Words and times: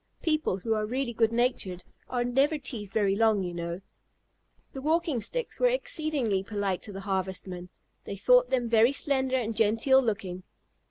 People 0.23 0.57
who 0.57 0.73
are 0.73 0.87
really 0.87 1.13
good 1.13 1.31
natured 1.31 1.83
are 2.09 2.23
never 2.23 2.57
teased 2.57 2.91
very 2.91 3.15
long, 3.15 3.43
you 3.43 3.53
know. 3.53 3.81
The 4.71 4.81
Walking 4.81 5.21
Sticks 5.21 5.59
were 5.59 5.67
exceedingly 5.69 6.41
polite 6.41 6.81
to 6.81 6.91
the 6.91 7.01
Harvestmen. 7.01 7.69
They 8.05 8.15
thought 8.17 8.49
them 8.49 8.67
very 8.67 8.93
slender 8.93 9.37
and 9.37 9.55
genteel 9.55 10.01
looking. 10.01 10.41